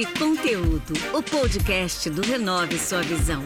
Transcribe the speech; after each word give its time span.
e 0.00 0.06
Conteúdo, 0.18 0.94
o 1.12 1.22
podcast 1.22 2.08
do 2.08 2.22
Renove 2.22 2.78
Sua 2.78 3.02
Visão. 3.02 3.42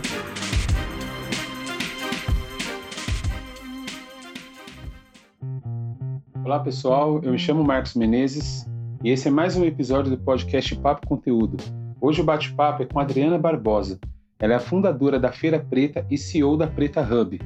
Olá 6.45 6.61
pessoal, 6.61 7.21
eu 7.25 7.33
me 7.33 7.39
chamo 7.41 7.65
Marcos 7.65 7.97
Menezes 7.97 8.65
e 9.03 9.11
esse 9.11 9.27
é 9.27 9.33
mais 9.33 9.57
um 9.57 9.65
episódio 9.65 10.13
do 10.13 10.19
podcast 10.23 10.77
Papo 10.77 11.09
Conteúdo. 11.09 11.57
Hoje 12.01 12.21
o 12.21 12.25
bate-papo 12.25 12.85
é 12.85 12.87
com 12.87 13.01
Adriana 13.01 13.37
Barbosa. 13.37 13.99
Ela 14.39 14.53
é 14.53 14.57
a 14.57 14.61
fundadora 14.61 15.19
da 15.19 15.33
Feira 15.33 15.59
Preta 15.59 16.07
e 16.09 16.17
CEO 16.17 16.57
da 16.57 16.69
Preta 16.69 17.01
Hub. 17.01 17.37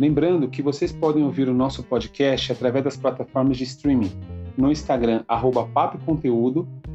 Lembrando 0.00 0.48
que 0.48 0.62
vocês 0.62 0.90
podem 0.90 1.22
ouvir 1.22 1.50
o 1.50 1.54
nosso 1.54 1.82
podcast 1.82 2.52
através 2.52 2.82
das 2.82 2.96
plataformas 2.96 3.58
de 3.58 3.64
streaming, 3.64 4.10
no 4.56 4.72
Instagram, 4.72 5.22
arroba 5.28 5.68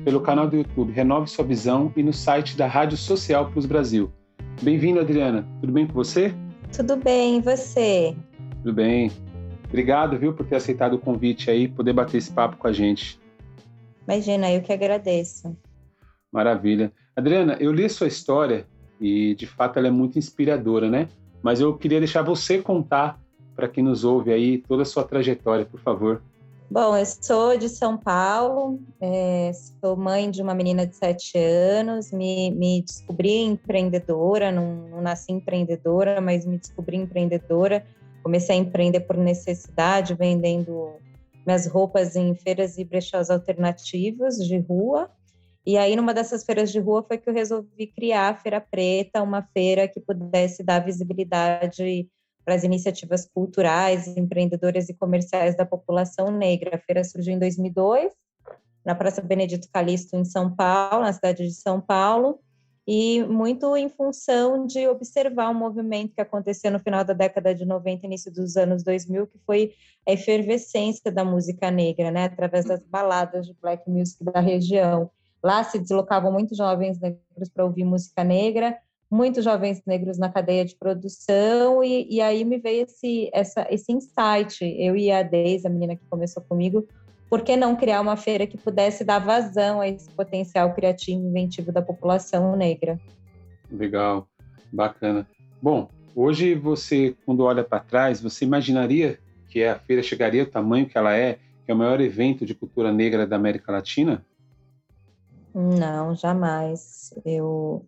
pelo 0.03 0.19
canal 0.19 0.47
do 0.47 0.57
YouTube 0.57 0.91
Renove 0.91 1.29
Sua 1.29 1.45
Visão 1.45 1.91
e 1.95 2.03
no 2.03 2.11
site 2.11 2.57
da 2.57 2.67
Rádio 2.67 2.97
Social 2.97 3.49
Plus 3.49 3.65
Brasil. 3.65 4.11
Bem-vindo, 4.61 4.99
Adriana. 4.99 5.47
Tudo 5.61 5.71
bem 5.71 5.87
com 5.87 5.93
você? 5.93 6.33
Tudo 6.75 6.97
bem, 6.97 7.37
e 7.37 7.41
você? 7.41 8.15
Tudo 8.57 8.73
bem. 8.73 9.11
Obrigado, 9.69 10.17
viu, 10.17 10.33
por 10.33 10.45
ter 10.45 10.57
aceitado 10.57 10.93
o 10.93 10.99
convite 10.99 11.49
aí, 11.49 11.67
poder 11.67 11.93
bater 11.93 12.17
esse 12.17 12.31
papo 12.31 12.57
com 12.57 12.67
a 12.67 12.73
gente. 12.73 13.19
Imagina, 14.05 14.51
eu 14.51 14.61
que 14.61 14.73
agradeço. 14.73 15.55
Maravilha. 16.31 16.91
Adriana, 17.15 17.55
eu 17.59 17.71
li 17.71 17.85
a 17.85 17.89
sua 17.89 18.07
história 18.07 18.67
e, 18.99 19.33
de 19.35 19.47
fato, 19.47 19.79
ela 19.79 19.87
é 19.87 19.91
muito 19.91 20.19
inspiradora, 20.19 20.89
né? 20.89 21.07
Mas 21.41 21.61
eu 21.61 21.77
queria 21.77 21.99
deixar 21.99 22.23
você 22.23 22.57
contar 22.57 23.19
para 23.55 23.69
quem 23.69 23.83
nos 23.83 24.03
ouve 24.03 24.33
aí 24.33 24.57
toda 24.57 24.81
a 24.81 24.85
sua 24.85 25.03
trajetória, 25.03 25.65
por 25.65 25.79
favor. 25.79 26.21
Bom, 26.73 26.97
eu 26.97 27.05
sou 27.05 27.55
de 27.55 27.69
São 27.69 27.95
Paulo, 27.95 28.79
é, 28.99 29.51
sou 29.79 29.95
mãe 29.95 30.31
de 30.31 30.41
uma 30.41 30.55
menina 30.55 30.87
de 30.87 30.95
sete 30.95 31.37
anos, 31.37 32.11
me, 32.11 32.49
me 32.49 32.81
descobri 32.81 33.43
empreendedora, 33.43 34.51
não, 34.51 34.87
não 34.89 34.99
nasci 34.99 35.31
empreendedora, 35.31 36.19
mas 36.19 36.47
me 36.47 36.57
descobri 36.57 36.97
empreendedora 36.97 37.85
Comecei 38.23 38.55
a 38.55 38.59
empreender 38.59 39.01
por 39.01 39.17
necessidade, 39.17 40.15
vendendo 40.15 40.93
minhas 41.45 41.67
roupas 41.67 42.15
em 42.15 42.33
feiras 42.33 42.77
e 42.77 42.85
brechós 42.85 43.29
alternativos 43.29 44.37
de 44.37 44.57
rua. 44.59 45.11
E 45.65 45.77
aí, 45.77 45.93
numa 45.95 46.13
dessas 46.13 46.45
feiras 46.45 46.71
de 46.71 46.79
rua, 46.79 47.03
foi 47.03 47.17
que 47.17 47.29
eu 47.29 47.33
resolvi 47.33 47.87
criar 47.87 48.29
a 48.29 48.35
Feira 48.35 48.61
Preta, 48.61 49.21
uma 49.21 49.41
feira 49.53 49.89
que 49.89 49.99
pudesse 49.99 50.63
dar 50.63 50.79
visibilidade 50.79 52.09
para 52.43 52.55
as 52.55 52.63
iniciativas 52.63 53.25
culturais, 53.25 54.07
empreendedoras 54.17 54.89
e 54.89 54.93
comerciais 54.93 55.55
da 55.55 55.65
população 55.65 56.29
negra. 56.29 56.75
A 56.75 56.79
feira 56.79 57.03
surgiu 57.03 57.33
em 57.33 57.39
2002, 57.39 58.11
na 58.85 58.93
Praça 58.95 59.21
Benedito 59.21 59.69
Calixto, 59.71 60.15
em 60.15 60.25
São 60.25 60.53
Paulo, 60.53 61.03
na 61.03 61.13
cidade 61.13 61.47
de 61.47 61.53
São 61.53 61.79
Paulo 61.79 62.39
e 62.85 63.23
muito 63.23 63.75
em 63.77 63.87
função 63.87 64.65
de 64.65 64.87
observar 64.87 65.49
um 65.49 65.53
movimento 65.53 66.13
que 66.13 66.21
aconteceu 66.21 66.69
no 66.69 66.79
final 66.79 67.03
da 67.03 67.13
década 67.13 67.55
de 67.55 67.65
90, 67.65 68.05
início 68.05 68.31
dos 68.31 68.57
anos 68.57 68.83
2000, 68.83 69.27
que 69.27 69.39
foi 69.45 69.73
a 70.05 70.11
efervescência 70.11 71.11
da 71.11 71.23
música 71.23 71.71
negra, 71.71 72.11
né, 72.11 72.25
através 72.25 72.65
das 72.65 72.81
baladas 72.81 73.47
de 73.47 73.53
black 73.61 73.89
music 73.89 74.23
da 74.23 74.41
região. 74.41 75.09
Lá 75.41 75.63
se 75.63 75.79
deslocavam 75.79 76.31
muitos 76.31 76.57
jovens 76.57 76.99
negros 76.99 77.49
para 77.53 77.63
ouvir 77.63 77.85
música 77.85 78.23
negra, 78.23 78.77
muitos 79.13 79.43
jovens 79.43 79.79
negros 79.85 80.17
na 80.17 80.27
cadeia 80.27 80.65
de 80.65 80.75
produção, 80.75 81.83
e, 81.83 82.07
e 82.09 82.19
aí 82.19 82.43
me 82.43 82.57
veio 82.57 82.83
esse, 82.83 83.29
essa, 83.31 83.67
esse 83.69 83.91
insight. 83.91 84.65
Eu 84.65 84.97
e 84.97 85.11
a 85.11 85.21
Deise, 85.21 85.67
a 85.67 85.69
menina 85.69 85.95
que 85.95 86.01
começou 86.09 86.41
comigo, 86.41 86.87
por 87.29 87.43
que 87.43 87.55
não 87.55 87.75
criar 87.75 88.01
uma 88.01 88.17
feira 88.17 88.47
que 88.47 88.57
pudesse 88.57 89.03
dar 89.03 89.19
vazão 89.19 89.79
a 89.79 89.87
esse 89.87 90.09
potencial 90.09 90.73
criativo 90.73 91.21
e 91.21 91.27
inventivo 91.27 91.71
da 91.71 91.81
população 91.81 92.55
negra? 92.55 92.99
Legal, 93.71 94.27
bacana. 94.71 95.27
Bom, 95.61 95.87
hoje 96.15 96.55
você, 96.55 97.15
quando 97.23 97.43
olha 97.43 97.63
para 97.63 97.79
trás, 97.79 98.19
você 98.19 98.45
imaginaria 98.45 99.19
que 99.47 99.63
a 99.63 99.77
feira 99.77 100.01
chegaria 100.01 100.41
ao 100.41 100.49
tamanho 100.49 100.87
que 100.87 100.97
ela 100.97 101.15
é, 101.15 101.37
que 101.65 101.71
é 101.71 101.73
o 101.73 101.77
maior 101.77 102.01
evento 102.01 102.47
de 102.47 102.55
cultura 102.55 102.91
negra 102.91 103.27
da 103.27 103.35
América 103.35 103.71
Latina? 103.71 104.25
Não, 105.53 106.15
jamais. 106.15 107.13
Eu, 107.23 107.85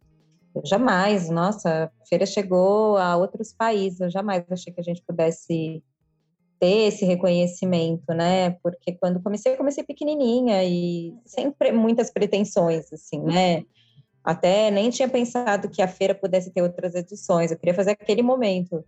eu 0.56 0.66
jamais. 0.66 1.30
Nossa, 1.30 1.86
a 1.86 2.06
feira 2.08 2.26
chegou 2.26 2.98
a 2.98 3.18
outros 3.18 3.54
países. 3.54 4.00
Eu 4.00 4.10
jamais 4.10 4.44
achei 4.50 4.74
que 4.74 4.80
a 4.80 4.84
gente 4.84 5.04
pudesse 5.06 5.84
ter 6.60 6.88
esse 6.88 7.06
reconhecimento, 7.06 8.14
né? 8.14 8.52
Porque 8.64 8.94
quando 8.94 9.22
comecei, 9.22 9.54
eu 9.54 9.58
comecei 9.58 9.84
pequenininha 9.84 10.64
e 10.64 11.14
sempre 11.26 11.72
muitas 11.72 12.12
pretensões, 12.12 12.92
assim, 12.92 13.22
né? 13.22 13.64
Até 14.24 14.72
nem 14.72 14.90
tinha 14.90 15.08
pensado 15.08 15.70
que 15.70 15.82
a 15.82 15.88
feira 15.88 16.16
pudesse 16.16 16.52
ter 16.52 16.62
outras 16.62 16.96
edições. 16.96 17.52
Eu 17.52 17.58
queria 17.58 17.74
fazer 17.76 17.92
aquele 17.92 18.24
momento. 18.24 18.84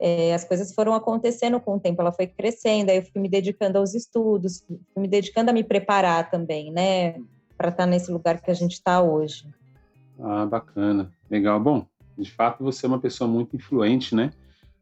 É, 0.00 0.34
as 0.34 0.44
coisas 0.44 0.74
foram 0.74 0.92
acontecendo 0.92 1.60
com 1.60 1.76
o 1.76 1.80
tempo, 1.80 2.02
ela 2.02 2.10
foi 2.10 2.26
crescendo, 2.26 2.90
aí 2.90 2.96
eu 2.96 3.04
fui 3.04 3.22
me 3.22 3.28
dedicando 3.28 3.78
aos 3.78 3.94
estudos, 3.94 4.64
fui 4.92 5.02
me 5.02 5.08
dedicando 5.08 5.50
a 5.50 5.52
me 5.52 5.62
preparar 5.62 6.28
também, 6.30 6.72
né? 6.72 7.14
Para 7.56 7.68
estar 7.68 7.86
nesse 7.86 8.10
lugar 8.10 8.40
que 8.40 8.50
a 8.50 8.54
gente 8.54 8.72
está 8.72 9.00
hoje. 9.00 9.46
Ah, 10.18 10.46
bacana, 10.46 11.12
legal. 11.30 11.58
Bom, 11.60 11.86
de 12.16 12.30
fato 12.30 12.62
você 12.62 12.86
é 12.86 12.88
uma 12.88 13.00
pessoa 13.00 13.28
muito 13.28 13.56
influente, 13.56 14.14
né? 14.14 14.30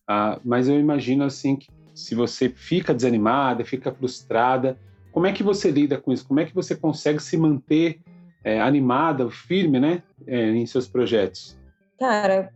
Ah, 0.06 0.38
mas 0.44 0.68
eu 0.68 0.78
imagino 0.78 1.24
assim 1.24 1.56
que 1.56 1.68
se 1.94 2.14
você 2.14 2.48
fica 2.48 2.94
desanimada, 2.94 3.64
fica 3.64 3.92
frustrada, 3.92 4.78
como 5.12 5.26
é 5.26 5.32
que 5.32 5.42
você 5.42 5.70
lida 5.70 6.00
com 6.00 6.12
isso? 6.12 6.26
Como 6.26 6.40
é 6.40 6.44
que 6.46 6.54
você 6.54 6.74
consegue 6.74 7.22
se 7.22 7.36
manter 7.36 8.00
é, 8.42 8.60
animada, 8.60 9.30
firme, 9.30 9.78
né, 9.78 10.02
é, 10.26 10.48
em 10.50 10.66
seus 10.66 10.88
projetos? 10.88 11.56
Cara, 11.98 12.52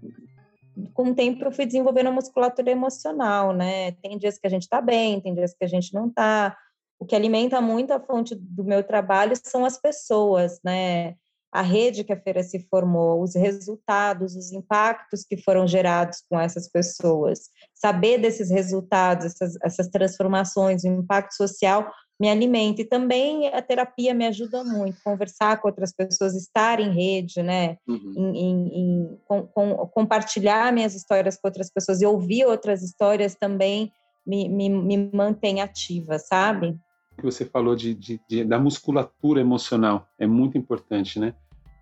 com 0.94 1.10
o 1.10 1.14
tempo 1.14 1.44
eu 1.44 1.52
fui 1.52 1.66
desenvolvendo 1.66 2.08
a 2.08 2.12
musculatura 2.12 2.70
emocional, 2.70 3.52
né? 3.52 3.92
Tem 4.02 4.18
dias 4.18 4.38
que 4.38 4.46
a 4.46 4.50
gente 4.50 4.62
está 4.62 4.80
bem, 4.80 5.20
tem 5.20 5.34
dias 5.34 5.54
que 5.54 5.64
a 5.64 5.68
gente 5.68 5.94
não 5.94 6.08
está. 6.08 6.56
O 6.98 7.04
que 7.04 7.14
alimenta 7.14 7.60
muito 7.60 7.92
a 7.92 8.00
fonte 8.00 8.34
do 8.34 8.64
meu 8.64 8.82
trabalho 8.82 9.34
são 9.36 9.64
as 9.64 9.78
pessoas, 9.78 10.58
né? 10.64 11.14
A 11.52 11.62
rede 11.62 12.04
que 12.04 12.12
a 12.12 12.20
feira 12.20 12.42
se 12.42 12.66
formou, 12.68 13.22
os 13.22 13.34
resultados, 13.34 14.36
os 14.36 14.52
impactos 14.52 15.24
que 15.24 15.36
foram 15.36 15.66
gerados 15.66 16.22
com 16.28 16.38
essas 16.38 16.68
pessoas. 16.68 17.48
Saber 17.74 18.18
desses 18.18 18.50
resultados, 18.50 19.26
essas, 19.26 19.56
essas 19.62 19.88
transformações, 19.88 20.84
o 20.84 20.88
impacto 20.88 21.34
social 21.34 21.90
me 22.18 22.28
alimenta. 22.28 22.82
E 22.82 22.84
também 22.84 23.48
a 23.48 23.62
terapia 23.62 24.14
me 24.14 24.26
ajuda 24.26 24.64
muito, 24.64 25.02
conversar 25.02 25.60
com 25.60 25.68
outras 25.68 25.92
pessoas, 25.94 26.34
estar 26.34 26.80
em 26.80 26.92
rede, 26.92 27.42
né? 27.42 27.76
Uhum. 27.86 28.12
Em, 28.16 28.38
em, 28.38 28.68
em 28.74 29.18
com, 29.26 29.46
com, 29.46 29.76
compartilhar 29.88 30.72
minhas 30.72 30.94
histórias 30.94 31.36
com 31.36 31.48
outras 31.48 31.70
pessoas 31.70 32.00
e 32.00 32.06
ouvir 32.06 32.44
outras 32.44 32.82
histórias 32.82 33.34
também 33.34 33.92
me, 34.26 34.48
me, 34.48 34.68
me 34.68 35.10
mantém 35.12 35.60
ativa, 35.60 36.18
sabe? 36.18 36.76
Que 37.16 37.24
você 37.24 37.44
falou 37.44 37.74
de, 37.74 37.94
de, 37.94 38.20
de, 38.28 38.44
da 38.44 38.58
musculatura 38.58 39.40
emocional 39.40 40.06
é 40.18 40.26
muito 40.26 40.58
importante, 40.58 41.18
né? 41.18 41.34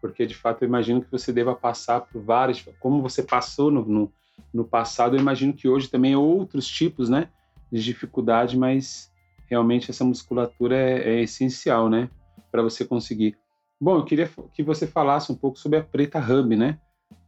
porque 0.04 0.26
de 0.26 0.34
fato 0.34 0.60
eu 0.60 0.68
imagino 0.68 1.00
que 1.00 1.10
você 1.10 1.32
deva 1.32 1.54
passar 1.54 2.02
por 2.02 2.20
várias, 2.20 2.62
como 2.78 3.00
você 3.00 3.22
passou 3.22 3.70
no, 3.70 3.82
no, 3.86 4.12
no 4.52 4.62
passado, 4.62 5.16
eu 5.16 5.20
imagino 5.20 5.54
que 5.54 5.66
hoje 5.66 5.88
também 5.88 6.12
é 6.12 6.18
outros 6.18 6.68
tipos, 6.68 7.08
né, 7.08 7.30
de 7.72 7.82
dificuldade, 7.82 8.54
mas 8.54 9.10
realmente 9.48 9.90
essa 9.90 10.04
musculatura 10.04 10.76
é, 10.76 11.08
é 11.08 11.22
essencial, 11.22 11.88
né, 11.88 12.10
para 12.52 12.60
você 12.60 12.84
conseguir. 12.84 13.38
Bom, 13.80 13.96
eu 13.96 14.04
queria 14.04 14.28
que 14.52 14.62
você 14.62 14.86
falasse 14.86 15.32
um 15.32 15.34
pouco 15.34 15.58
sobre 15.58 15.78
a 15.78 15.82
Preta 15.82 16.18
Hub, 16.18 16.54
né, 16.54 16.78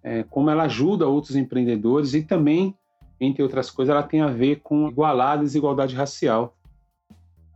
é, 0.03 0.23
como 0.25 0.50
ela 0.50 0.65
ajuda 0.65 1.06
outros 1.06 1.34
empreendedores 1.34 2.12
e 2.12 2.25
também, 2.25 2.77
entre 3.19 3.43
outras 3.43 3.71
coisas, 3.71 3.91
ela 3.91 4.03
tem 4.03 4.21
a 4.21 4.28
ver 4.28 4.56
com 4.56 4.87
igualar 4.87 5.38
a 5.38 5.43
desigualdade 5.43 5.97
racial. 5.97 6.55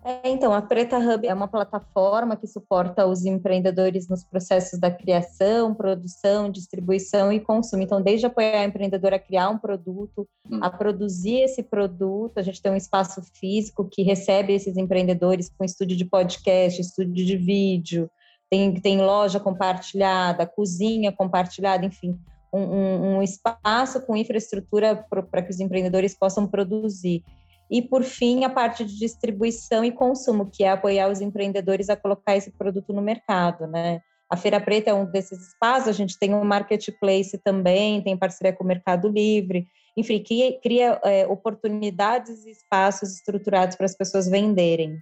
É, 0.02 0.30
então, 0.30 0.52
a 0.52 0.62
Preta 0.62 0.98
Hub 0.98 1.26
é 1.26 1.34
uma 1.34 1.46
plataforma 1.46 2.34
que 2.34 2.46
suporta 2.46 3.06
os 3.06 3.26
empreendedores 3.26 4.08
nos 4.08 4.24
processos 4.24 4.78
da 4.80 4.90
criação, 4.90 5.74
produção, 5.74 6.50
distribuição 6.50 7.30
e 7.30 7.38
consumo. 7.38 7.82
Então, 7.82 8.00
desde 8.00 8.24
apoiar 8.24 8.60
a 8.60 8.64
empreendedora 8.64 9.16
a 9.16 9.18
criar 9.18 9.50
um 9.50 9.58
produto, 9.58 10.26
hum. 10.50 10.58
a 10.62 10.70
produzir 10.70 11.40
esse 11.40 11.62
produto, 11.62 12.38
a 12.38 12.42
gente 12.42 12.62
tem 12.62 12.72
um 12.72 12.76
espaço 12.76 13.20
físico 13.34 13.84
que 13.84 14.02
recebe 14.02 14.54
esses 14.54 14.78
empreendedores 14.78 15.50
com 15.50 15.64
estúdio 15.64 15.96
de 15.96 16.06
podcast, 16.06 16.80
estúdio 16.80 17.26
de 17.26 17.36
vídeo, 17.36 18.10
tem, 18.50 18.74
tem 18.80 19.00
loja 19.02 19.38
compartilhada, 19.38 20.46
cozinha 20.46 21.12
compartilhada, 21.12 21.84
enfim, 21.84 22.18
um, 22.52 22.60
um, 22.60 23.16
um 23.16 23.22
espaço 23.22 24.00
com 24.06 24.16
infraestrutura 24.16 25.06
para 25.30 25.42
que 25.42 25.50
os 25.50 25.60
empreendedores 25.60 26.14
possam 26.14 26.46
produzir. 26.46 27.22
E, 27.70 27.80
por 27.80 28.02
fim, 28.02 28.44
a 28.44 28.50
parte 28.50 28.84
de 28.84 28.98
distribuição 28.98 29.84
e 29.84 29.92
consumo, 29.92 30.50
que 30.50 30.64
é 30.64 30.70
apoiar 30.70 31.08
os 31.08 31.20
empreendedores 31.20 31.88
a 31.88 31.96
colocar 31.96 32.36
esse 32.36 32.50
produto 32.50 32.92
no 32.92 33.00
mercado, 33.00 33.66
né? 33.66 34.00
A 34.28 34.36
Feira 34.36 34.60
Preta 34.60 34.90
é 34.90 34.94
um 34.94 35.04
desses 35.04 35.48
espaços, 35.48 35.88
a 35.88 35.92
gente 35.92 36.18
tem 36.18 36.32
um 36.34 36.44
marketplace 36.44 37.36
também, 37.38 38.02
tem 38.02 38.16
parceria 38.16 38.52
com 38.52 38.62
o 38.62 38.66
Mercado 38.66 39.08
Livre, 39.08 39.66
enfim, 39.96 40.22
que 40.22 40.58
cria 40.62 41.00
é, 41.04 41.26
oportunidades 41.26 42.44
e 42.44 42.50
espaços 42.50 43.12
estruturados 43.14 43.76
para 43.76 43.86
as 43.86 43.96
pessoas 43.96 44.28
venderem. 44.28 44.98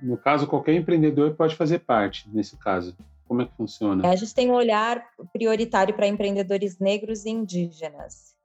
No 0.00 0.16
caso, 0.16 0.48
qualquer 0.48 0.74
empreendedor 0.74 1.34
pode 1.36 1.54
fazer 1.54 1.78
parte, 1.80 2.28
nesse 2.32 2.56
caso. 2.56 2.96
Como 3.26 3.42
é 3.42 3.46
que 3.46 3.56
funciona? 3.56 4.08
A 4.08 4.16
gente 4.16 4.34
tem 4.34 4.50
um 4.50 4.54
olhar 4.54 5.02
prioritário 5.32 5.94
para 5.94 6.06
empreendedores 6.06 6.78
negros 6.78 7.24
e 7.24 7.30
indígenas. 7.30 8.36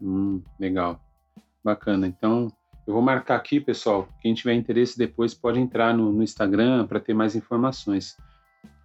Hum, 0.00 0.42
legal. 0.58 1.00
Bacana. 1.64 2.06
Então, 2.06 2.50
eu 2.86 2.92
vou 2.92 3.02
marcar 3.02 3.34
aqui, 3.34 3.58
pessoal. 3.58 4.08
Quem 4.20 4.32
tiver 4.32 4.54
interesse 4.54 4.96
depois 4.96 5.34
pode 5.34 5.58
entrar 5.58 5.92
no, 5.92 6.12
no 6.12 6.22
Instagram 6.22 6.86
para 6.86 7.00
ter 7.00 7.14
mais 7.14 7.34
informações. 7.34 8.16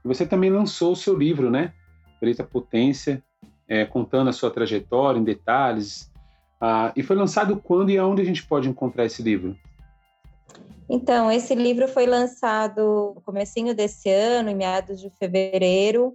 Você 0.04 0.26
também 0.26 0.50
lançou 0.50 0.94
o 0.94 0.96
seu 0.96 1.16
livro, 1.16 1.52
né? 1.52 1.72
Preta 2.20 2.44
Potência, 2.44 3.24
é, 3.68 3.86
contando 3.86 4.30
a 4.30 4.34
sua 4.34 4.50
trajetória 4.50 5.20
em 5.20 5.24
detalhes. 5.24 6.12
Ah, 6.60 6.92
e 6.96 7.04
foi 7.04 7.16
lançado 7.16 7.58
quando 7.58 7.92
e 7.92 7.98
aonde 7.98 8.24
a 8.24 8.26
gente 8.26 8.44
pode 8.46 8.68
encontrar 8.68 9.06
esse 9.06 9.22
livro? 9.22 9.56
Então, 10.90 11.32
esse 11.32 11.54
livro 11.54 11.88
foi 11.88 12.08
lançado 12.08 13.14
no 13.16 13.22
comecinho 13.22 13.76
desse 13.76 14.10
ano, 14.10 14.50
em 14.50 14.56
meados 14.56 15.00
de 15.00 15.10
fevereiro, 15.12 16.14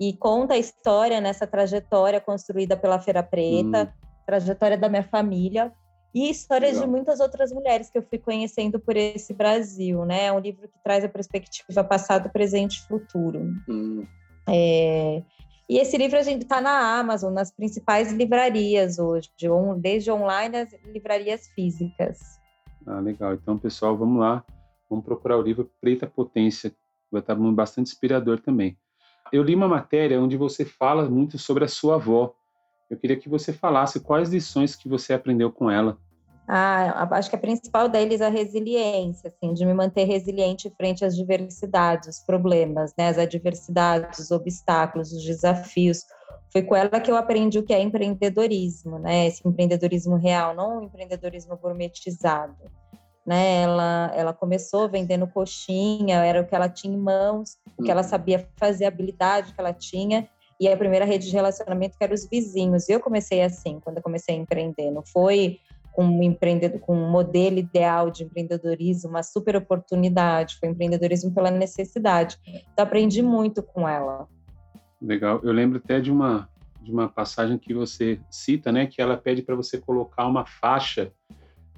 e 0.00 0.12
conta 0.12 0.54
a 0.54 0.58
história 0.58 1.20
nessa 1.20 1.46
trajetória 1.46 2.20
construída 2.20 2.76
pela 2.76 3.00
Feira 3.00 3.22
Preta, 3.22 3.92
hum. 3.92 4.06
trajetória 4.24 4.78
da 4.78 4.88
minha 4.88 5.02
família 5.02 5.72
e 6.14 6.30
histórias 6.30 6.74
Legal. 6.74 6.86
de 6.86 6.90
muitas 6.90 7.20
outras 7.20 7.52
mulheres 7.52 7.90
que 7.90 7.98
eu 7.98 8.02
fui 8.02 8.18
conhecendo 8.18 8.78
por 8.78 8.96
esse 8.96 9.34
Brasil, 9.34 10.04
né? 10.04 10.26
É 10.26 10.32
um 10.32 10.38
livro 10.38 10.68
que 10.68 10.78
traz 10.82 11.04
a 11.04 11.08
perspectiva 11.08 11.82
passado, 11.82 12.30
presente 12.30 12.76
e 12.76 12.86
futuro. 12.86 13.52
Hum. 13.68 14.06
É... 14.48 15.22
E 15.68 15.78
esse 15.78 15.96
livro 15.96 16.18
a 16.18 16.22
gente 16.22 16.42
está 16.42 16.60
na 16.60 16.98
Amazon, 16.98 17.32
nas 17.32 17.50
principais 17.50 18.12
livrarias 18.12 18.98
hoje, 18.98 19.30
desde 19.78 20.10
online 20.10 20.58
às 20.58 20.68
livrarias 20.84 21.48
físicas. 21.48 22.38
Ah, 22.86 23.00
legal. 23.00 23.34
Então, 23.34 23.58
pessoal, 23.58 23.96
vamos 23.96 24.20
lá. 24.20 24.44
Vamos 24.88 25.04
procurar 25.04 25.38
o 25.38 25.42
livro 25.42 25.70
Preta 25.80 26.06
Potência. 26.06 26.72
Vai 27.10 27.20
estar 27.20 27.34
bastante 27.34 27.88
inspirador 27.88 28.40
também. 28.40 28.76
Eu 29.32 29.42
li 29.42 29.54
uma 29.54 29.66
matéria 29.66 30.20
onde 30.20 30.36
você 30.36 30.64
fala 30.64 31.08
muito 31.08 31.38
sobre 31.38 31.64
a 31.64 31.68
sua 31.68 31.94
avó. 31.94 32.34
Eu 32.90 32.98
queria 32.98 33.16
que 33.16 33.28
você 33.28 33.52
falasse 33.52 34.00
quais 34.00 34.30
lições 34.30 34.76
que 34.76 34.88
você 34.88 35.12
aprendeu 35.12 35.50
com 35.50 35.70
ela. 35.70 35.98
Ah, 36.46 37.08
acho 37.12 37.30
que 37.30 37.36
a 37.36 37.38
principal 37.38 37.88
deles 37.88 38.20
é 38.20 38.26
a 38.26 38.30
resiliência, 38.30 39.30
assim, 39.30 39.54
de 39.54 39.64
me 39.64 39.72
manter 39.72 40.04
resiliente 40.04 40.70
frente 40.76 41.02
às 41.02 41.16
diversidades, 41.16 42.18
os 42.18 42.24
problemas, 42.24 42.92
né, 42.98 43.08
as 43.08 43.16
adversidades, 43.16 44.18
os 44.18 44.30
obstáculos, 44.30 45.10
os 45.10 45.24
desafios. 45.24 46.02
Foi 46.52 46.62
com 46.62 46.76
ela 46.76 47.00
que 47.00 47.10
eu 47.10 47.16
aprendi 47.16 47.58
o 47.58 47.62
que 47.62 47.72
é 47.72 47.80
empreendedorismo, 47.80 48.98
né, 48.98 49.26
esse 49.26 49.46
empreendedorismo 49.48 50.16
real, 50.16 50.54
não 50.54 50.80
o 50.80 50.82
empreendedorismo 50.82 51.56
gourmetizado. 51.56 52.54
Né, 53.26 53.62
ela, 53.62 54.12
ela 54.14 54.32
começou 54.34 54.86
vendendo 54.86 55.26
coxinha, 55.26 56.22
era 56.22 56.42
o 56.42 56.46
que 56.46 56.54
ela 56.54 56.68
tinha 56.68 56.94
em 56.94 57.00
mãos, 57.00 57.56
o 57.78 57.82
que 57.82 57.90
ela 57.90 58.02
uhum. 58.02 58.08
sabia 58.08 58.46
fazer, 58.58 58.84
a 58.84 58.88
habilidade 58.88 59.54
que 59.54 59.58
ela 59.58 59.72
tinha, 59.72 60.28
e 60.68 60.72
a 60.72 60.76
primeira 60.76 61.04
rede 61.04 61.26
de 61.26 61.32
relacionamento 61.32 61.96
que 61.98 62.04
era 62.04 62.14
os 62.14 62.28
vizinhos. 62.28 62.88
E 62.88 62.92
eu 62.92 63.00
comecei 63.00 63.42
assim, 63.42 63.80
quando 63.80 63.98
eu 63.98 64.02
comecei 64.02 64.34
a 64.34 64.38
empreender, 64.38 64.90
não 64.90 65.04
foi 65.04 65.58
com 65.92 66.04
um 66.04 66.22
empreendedor, 66.22 66.80
com 66.80 66.96
um 66.96 67.08
modelo 67.08 67.58
ideal 67.58 68.10
de 68.10 68.24
empreendedorismo, 68.24 69.10
uma 69.10 69.22
super 69.22 69.54
oportunidade, 69.54 70.56
foi 70.58 70.68
empreendedorismo 70.68 71.32
pela 71.32 71.50
necessidade. 71.50 72.36
Então 72.72 72.84
aprendi 72.84 73.22
muito 73.22 73.62
com 73.62 73.88
ela. 73.88 74.26
Legal. 75.00 75.40
Eu 75.44 75.52
lembro 75.52 75.78
até 75.78 76.00
de 76.00 76.10
uma 76.10 76.48
de 76.84 76.92
uma 76.92 77.08
passagem 77.08 77.56
que 77.56 77.72
você 77.72 78.20
cita, 78.30 78.70
né, 78.70 78.86
que 78.86 79.00
ela 79.00 79.16
pede 79.16 79.40
para 79.40 79.56
você 79.56 79.78
colocar 79.78 80.26
uma 80.26 80.44
faixa 80.44 81.10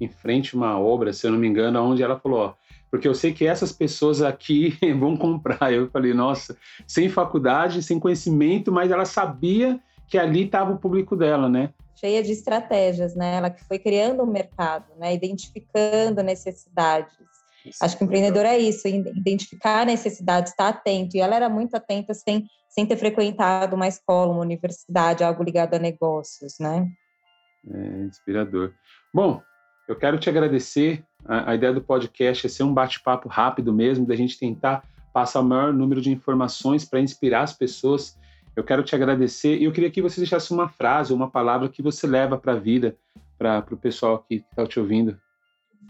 em 0.00 0.08
frente 0.08 0.54
a 0.54 0.58
uma 0.58 0.78
obra, 0.78 1.12
se 1.12 1.26
eu 1.26 1.32
não 1.32 1.38
me 1.38 1.46
engano, 1.46 1.80
onde 1.82 2.02
ela 2.02 2.18
falou, 2.18 2.40
ó, 2.40 2.54
porque 2.90 3.08
eu 3.08 3.14
sei 3.14 3.32
que 3.32 3.46
essas 3.46 3.72
pessoas 3.72 4.22
aqui 4.22 4.76
vão 4.98 5.16
comprar. 5.16 5.72
Eu 5.72 5.90
falei, 5.90 6.14
nossa, 6.14 6.56
sem 6.86 7.08
faculdade, 7.08 7.82
sem 7.82 7.98
conhecimento, 7.98 8.70
mas 8.70 8.90
ela 8.90 9.04
sabia 9.04 9.80
que 10.08 10.16
ali 10.16 10.44
estava 10.44 10.72
o 10.72 10.78
público 10.78 11.16
dela, 11.16 11.48
né? 11.48 11.70
cheia 11.96 12.22
de 12.22 12.30
estratégias, 12.30 13.14
né? 13.14 13.36
Ela 13.36 13.50
que 13.50 13.64
foi 13.64 13.78
criando 13.78 14.22
um 14.22 14.26
mercado, 14.26 14.94
né? 14.98 15.14
Identificando 15.14 16.22
necessidades. 16.22 17.16
Isso. 17.64 17.84
Acho 17.84 17.96
que 17.96 18.04
o 18.04 18.06
empreendedor 18.06 18.44
é 18.44 18.56
isso, 18.58 18.86
identificar 18.86 19.84
necessidades, 19.84 20.52
estar 20.52 20.68
atento. 20.68 21.16
E 21.16 21.20
ela 21.20 21.34
era 21.34 21.48
muito 21.48 21.74
atenta 21.74 22.14
sem, 22.14 22.46
sem 22.68 22.86
ter 22.86 22.96
frequentado 22.96 23.74
uma 23.74 23.88
escola, 23.88 24.32
uma 24.32 24.42
universidade, 24.42 25.24
algo 25.24 25.42
ligado 25.42 25.74
a 25.74 25.78
negócios, 25.78 26.54
né? 26.60 26.86
É 27.68 28.04
inspirador. 28.04 28.72
Bom, 29.12 29.42
eu 29.88 29.96
quero 29.96 30.18
te 30.18 30.28
agradecer. 30.28 31.04
A, 31.24 31.54
ideia 31.54 31.72
do 31.72 31.80
podcast 31.80 32.46
é 32.46 32.48
ser 32.48 32.62
um 32.62 32.72
bate-papo 32.72 33.28
rápido 33.28 33.72
mesmo, 33.72 34.06
da 34.06 34.14
gente 34.14 34.38
tentar 34.38 34.84
passar 35.12 35.40
o 35.40 35.44
maior 35.44 35.72
número 35.72 36.00
de 36.00 36.10
informações 36.10 36.84
para 36.84 37.00
inspirar 37.00 37.42
as 37.42 37.52
pessoas 37.52 38.16
eu 38.56 38.64
quero 38.64 38.82
te 38.82 38.94
agradecer 38.94 39.58
e 39.58 39.64
eu 39.64 39.72
queria 39.72 39.90
que 39.90 40.00
você 40.00 40.18
deixasse 40.18 40.50
uma 40.50 40.66
frase, 40.66 41.12
uma 41.12 41.30
palavra 41.30 41.68
que 41.68 41.82
você 41.82 42.06
leva 42.06 42.38
para 42.38 42.54
a 42.54 42.58
vida, 42.58 42.96
para 43.36 43.62
o 43.70 43.76
pessoal 43.76 44.24
que 44.26 44.36
está 44.36 44.66
te 44.66 44.80
ouvindo. 44.80 45.20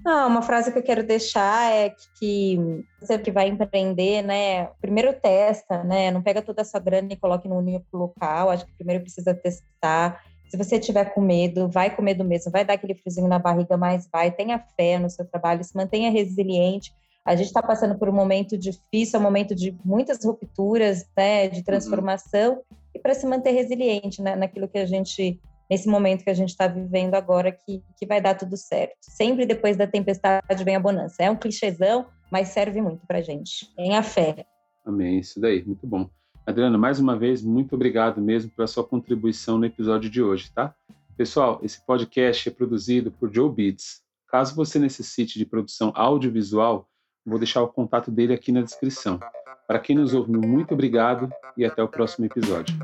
Ah, 0.05 0.27
uma 0.27 0.43
frase 0.43 0.73
que 0.73 0.79
eu 0.79 0.83
quero 0.83 1.05
deixar 1.05 1.73
é 1.73 1.95
que 2.19 2.59
você 3.01 3.19
que 3.19 3.31
vai 3.31 3.49
empreender, 3.49 4.23
né? 4.23 4.67
Primeiro 4.81 5.13
testa, 5.15 5.85
né? 5.85 6.11
Não 6.11 6.23
pega 6.23 6.43
toda 6.43 6.63
a 6.63 6.65
sua 6.65 6.81
grana 6.81 7.13
e 7.13 7.17
coloque 7.17 7.49
no 7.49 7.57
único 7.57 7.97
local. 7.97 8.51
Acho 8.51 8.67
que 8.67 8.75
primeiro 8.75 9.03
precisa 9.03 9.33
testar. 9.33 10.21
Se 10.49 10.57
você 10.57 10.79
tiver 10.79 11.13
com 11.13 11.21
medo, 11.21 11.69
vai 11.69 11.95
com 11.95 12.03
medo 12.03 12.25
mesmo, 12.25 12.53
vai 12.53 12.65
dar 12.65 12.75
aquele 12.75 12.95
friozinho 12.95 13.29
na 13.29 13.39
barriga, 13.39 13.77
mas 13.77 14.09
vai, 14.11 14.31
tenha 14.31 14.59
fé 14.77 14.99
no 14.99 15.11
seu 15.11 15.25
trabalho, 15.25 15.65
se 15.65 15.77
mantenha 15.77 16.11
resiliente 16.11 16.95
a 17.27 17.35
gente 17.35 17.49
está 17.49 17.61
passando 17.61 17.99
por 17.99 18.09
um 18.09 18.13
momento 18.13 18.57
difícil, 18.57 19.19
um 19.19 19.23
momento 19.23 19.53
de 19.53 19.77
muitas 19.85 20.25
rupturas, 20.25 21.05
né, 21.17 21.49
de 21.49 21.59
uhum. 21.59 21.65
transformação, 21.65 22.55
uhum. 22.55 22.77
e 22.95 23.01
para 23.01 23.15
se 23.15 23.27
manter 23.27 23.51
resiliente 23.51 24.23
né, 24.23 24.37
naquilo 24.37 24.69
que 24.69 24.79
a 24.79 24.87
gente, 24.87 25.41
nesse 25.69 25.89
momento 25.89 26.23
que 26.23 26.31
a 26.31 26.35
gente 26.35 26.51
está 26.51 26.69
vivendo 26.69 27.17
agora, 27.17 27.51
que, 27.51 27.83
que 27.99 28.07
vai 28.07 28.21
dar 28.21 28.37
tudo 28.37 28.57
certo. 28.57 28.95
Sempre 29.01 29.45
depois 29.45 29.77
da 29.77 29.89
tempestade 29.89 30.63
vem 30.63 30.77
a 30.77 30.81
bonança. 30.81 31.25
É 31.25 31.29
um 31.29 31.35
clichêzão, 31.35 32.07
mas 32.31 32.49
serve 32.49 32.81
muito 32.81 33.05
para 33.09 33.19
a 33.19 33.23
gente. 33.23 33.75
Tenha 33.75 34.01
fé. 34.05 34.47
Amém, 34.85 35.19
isso 35.19 35.41
daí, 35.41 35.65
muito 35.65 35.85
bom. 35.85 36.09
Adriana, 36.47 36.79
mais 36.79 37.01
uma 37.01 37.19
vez, 37.19 37.43
muito 37.43 37.75
obrigado 37.75 38.21
mesmo 38.21 38.51
pela 38.53 38.69
sua 38.69 38.85
contribuição 38.85 39.59
no 39.59 39.67
episódio 39.67 40.09
de 40.09 40.23
hoje, 40.23 40.51
tá? 40.55 40.75
Pessoal, 41.17 41.59
esse 41.63 41.85
podcast 41.85 42.49
é 42.49 42.53
produzido 42.53 43.11
por 43.11 43.33
Joe 43.33 43.53
Beats. 43.53 44.01
Caso 44.29 44.55
você 44.55 44.79
necessite 44.79 45.39
de 45.39 45.45
produção 45.45 45.93
audiovisual, 45.95 46.89
Vou 47.27 47.41
deixar 47.41 47.61
o 47.61 47.67
contato 47.67 48.09
dele 48.09 48.33
aqui 48.33 48.53
na 48.53 48.63
descrição. 48.63 49.19
Para 49.67 49.81
quem 49.81 49.97
nos 49.97 50.15
ouve, 50.15 50.31
muito 50.31 50.75
obrigado 50.75 51.29
e 51.57 51.65
até 51.65 51.83
o 51.83 51.89
próximo 51.89 52.25
episódio. 52.25 52.77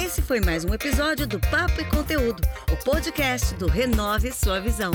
Esse 0.00 0.22
foi 0.22 0.40
mais 0.40 0.64
um 0.64 0.72
episódio 0.72 1.26
do 1.26 1.40
Papo 1.40 1.80
e 1.80 1.84
Conteúdo, 1.84 2.40
o 2.72 2.84
podcast 2.84 3.56
do 3.56 3.66
Renove 3.66 4.30
Sua 4.30 4.60
Visão. 4.60 4.92